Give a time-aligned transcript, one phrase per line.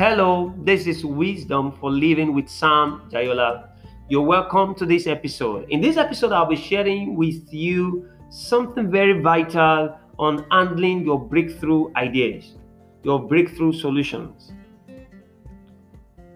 [0.00, 3.68] Hello, this is Wisdom for Living with Sam Jayola.
[4.08, 5.68] You're welcome to this episode.
[5.68, 11.92] In this episode, I'll be sharing with you something very vital on handling your breakthrough
[11.96, 12.54] ideas,
[13.02, 14.52] your breakthrough solutions.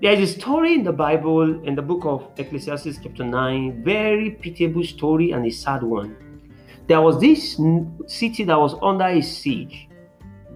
[0.00, 4.30] There is a story in the Bible, in the book of Ecclesiastes, chapter 9, very
[4.30, 6.16] pitiable story and a sad one.
[6.88, 7.60] There was this
[8.08, 9.86] city that was under a siege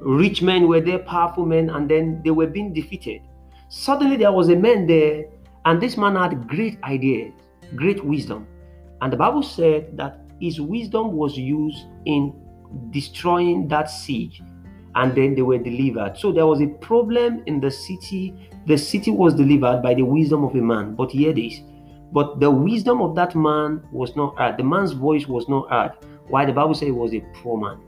[0.07, 3.23] rich men were there, powerful men, and then they were being defeated.
[3.69, 5.25] Suddenly there was a man there,
[5.65, 7.33] and this man had great ideas,
[7.75, 8.47] great wisdom.
[9.01, 12.33] And the Bible said that his wisdom was used in
[12.91, 14.43] destroying that siege,
[14.95, 16.17] and then they were delivered.
[16.17, 18.33] So there was a problem in the city.
[18.67, 20.95] The city was delivered by the wisdom of a man.
[20.95, 21.61] But hear this.
[22.13, 24.57] But the wisdom of that man was not heard.
[24.57, 25.93] The man's voice was not heard.
[26.29, 27.81] Why the Bible said he was a poor man.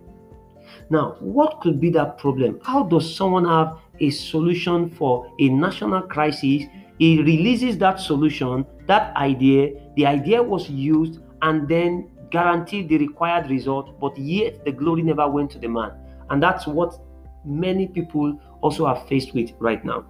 [0.90, 2.60] Now, what could be that problem?
[2.62, 6.64] How does someone have a solution for a national crisis?
[6.98, 13.48] He releases that solution, that idea, the idea was used and then guaranteed the required
[13.50, 15.92] result, but yet the glory never went to the man.
[16.30, 16.98] And that's what
[17.44, 20.04] many people also are faced with right now.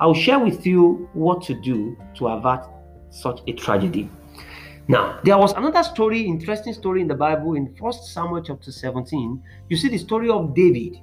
[0.00, 2.66] I'll share with you what to do to avert
[3.10, 4.08] such a tragedy.
[4.90, 9.40] Now, there was another story, interesting story in the Bible in First Samuel chapter 17.
[9.68, 10.96] You see the story of David.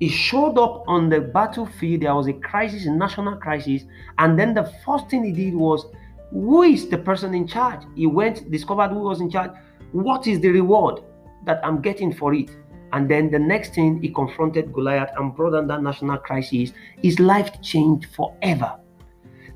[0.00, 2.00] He showed up on the battlefield.
[2.00, 3.82] There was a crisis, a national crisis.
[4.16, 5.84] And then the first thing he did was,
[6.30, 7.82] Who is the person in charge?
[7.94, 9.50] He went, discovered who was in charge.
[9.92, 11.00] What is the reward
[11.44, 12.48] that I'm getting for it?
[12.94, 16.72] And then the next thing, he confronted Goliath and brought on that national crisis.
[17.02, 18.78] His life changed forever.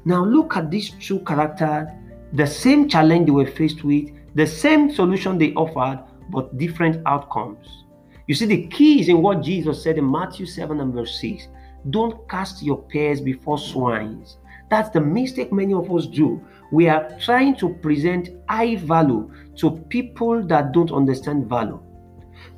[0.04, 1.88] Now, look at these two characters
[2.32, 7.84] the same challenge they were faced with, the same solution they offered, but different outcomes.
[8.26, 11.48] You see, the key is in what Jesus said in Matthew 7 and verse 6
[11.88, 14.36] don't cast your pears before swines.
[14.70, 16.44] That's the mistake many of us do.
[16.70, 21.80] We are trying to present high value to people that don't understand value.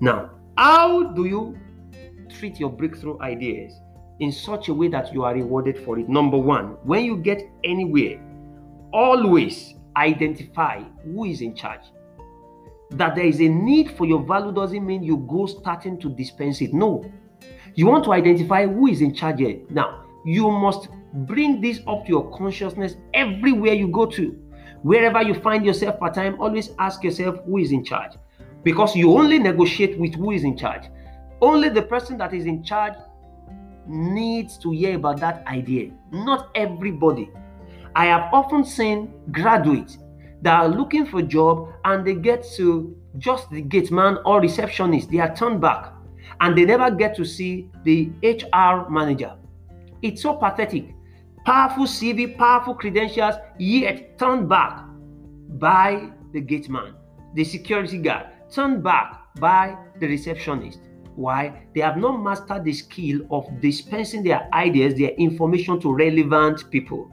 [0.00, 1.58] Now, how do you
[2.28, 3.72] treat your breakthrough ideas
[4.20, 6.08] in such a way that you are rewarded for it?
[6.08, 8.20] Number one, when you get anywhere,
[8.92, 11.82] always identify who is in charge.
[12.90, 16.60] That there is a need for your value doesn't mean you go starting to dispense
[16.60, 16.74] it.
[16.74, 17.10] No.
[17.74, 19.60] You want to identify who is in charge here.
[19.70, 24.38] Now, you must bring this up to your consciousness everywhere you go to.
[24.82, 28.12] Wherever you find yourself part time, always ask yourself who is in charge.
[28.62, 30.84] Because you only negotiate with who is in charge.
[31.40, 32.94] Only the person that is in charge
[33.86, 35.90] needs to hear about that idea.
[36.12, 37.30] Not everybody.
[37.94, 39.98] I have often seen graduates
[40.42, 44.40] that are looking for a job and they get to just the gate man or
[44.40, 45.10] receptionist.
[45.10, 45.92] They are turned back
[46.40, 49.34] and they never get to see the HR manager.
[50.00, 50.94] It's so pathetic.
[51.44, 54.84] Powerful CV, powerful credentials, yet turned back
[55.58, 56.94] by the gate man,
[57.34, 60.80] the security guard, turned back by the receptionist.
[61.14, 61.66] Why?
[61.74, 67.10] They have not mastered the skill of dispensing their ideas, their information to relevant people.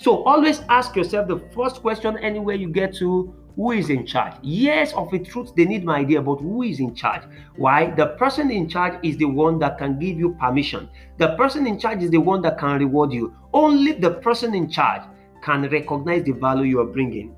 [0.00, 4.32] So always ask yourself the first question anywhere you get to who is in charge?
[4.40, 7.20] Yes, of a truth, they need my idea, but who is in charge?
[7.56, 7.90] Why?
[7.90, 10.88] The person in charge is the one that can give you permission.
[11.18, 13.34] The person in charge is the one that can reward you.
[13.52, 15.02] Only the person in charge
[15.42, 17.34] can recognize the value you are bringing.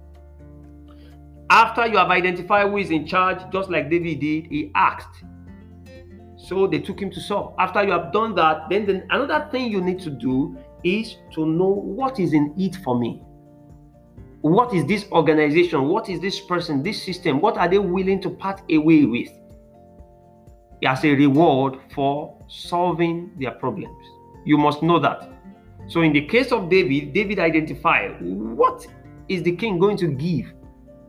[1.51, 5.25] After you have identified who is in charge, just like David did, he asked.
[6.43, 7.55] So they took him to Saul.
[7.59, 11.47] After you have done that, then the, another thing you need to do is to
[11.47, 13.23] know what is in it for me.
[14.41, 15.85] What is this organization?
[15.87, 17.41] What is this person, this system?
[17.41, 19.29] What are they willing to part away with
[20.85, 24.05] as a reward for solving their problems?
[24.45, 25.31] You must know that.
[25.87, 28.85] So, in the case of David, David identified what
[29.29, 30.53] is the king going to give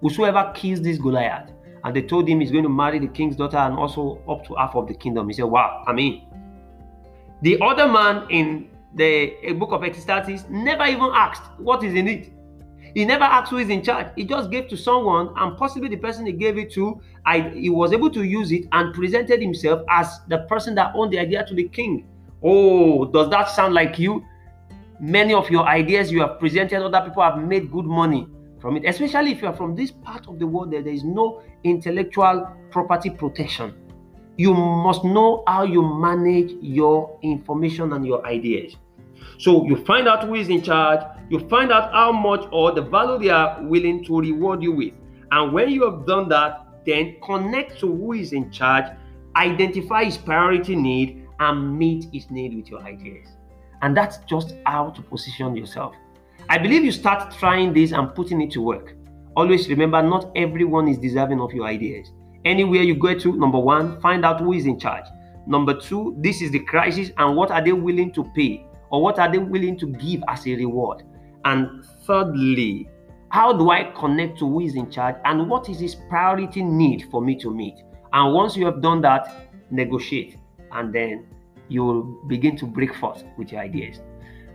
[0.01, 1.49] whosoever kills this Goliath.
[1.83, 4.55] And they told him he's going to marry the king's daughter and also up to
[4.55, 5.27] half of the kingdom.
[5.27, 6.27] He said, Wow, I mean.
[7.41, 12.31] The other man in the book of Ecclesiastes never even asked what is in it.
[12.93, 14.07] He never asked who is in charge.
[14.15, 17.69] He just gave to someone, and possibly the person he gave it to, I, he
[17.69, 21.45] was able to use it and presented himself as the person that owned the idea
[21.45, 22.07] to the king.
[22.41, 24.23] Oh, does that sound like you?
[24.99, 28.27] Many of your ideas you have presented, other people have made good money
[28.63, 31.03] from it, especially if you are from this part of the world that there is
[31.03, 33.75] no intellectual property protection
[34.37, 38.75] you must know how you manage your information and your ideas.
[39.37, 42.81] So you find out who is in charge, you find out how much or the
[42.81, 44.93] value they are willing to reward you with.
[45.31, 48.85] And when you have done that, then connect to who is in charge,
[49.35, 53.27] identify his priority need, and meet his need with your ideas.
[53.81, 55.95] And that's just how to position yourself.
[56.53, 58.93] I believe you start trying this and putting it to work.
[59.35, 62.11] Always remember, not everyone is deserving of your ideas.
[62.45, 65.05] Anywhere you go to, number one, find out who is in charge.
[65.47, 69.17] Number two, this is the crisis and what are they willing to pay or what
[69.17, 71.01] are they willing to give as a reward.
[71.43, 72.87] And thirdly,
[73.29, 77.07] how do I connect to who is in charge and what is his priority need
[77.09, 77.79] for me to meet?
[78.13, 80.37] And once you have done that, negotiate
[80.71, 81.25] and then
[81.67, 84.01] you'll begin to break forth with your ideas.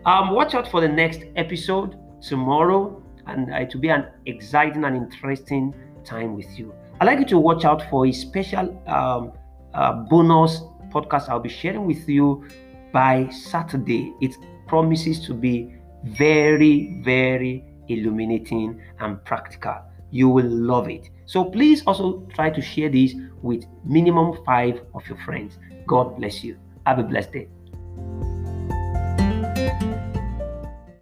[0.09, 4.97] Um, watch out for the next episode tomorrow, and it will be an exciting and
[4.97, 6.73] interesting time with you.
[6.99, 9.33] I'd like you to watch out for a special um,
[9.75, 12.49] uh, bonus podcast I'll be sharing with you
[12.91, 14.15] by Saturday.
[14.23, 14.35] It
[14.67, 15.75] promises to be
[16.05, 19.77] very, very illuminating and practical.
[20.11, 21.11] You will love it.
[21.27, 23.13] So please also try to share this
[23.43, 25.59] with minimum five of your friends.
[25.87, 26.57] God bless you.
[26.87, 27.49] Have a blessed day.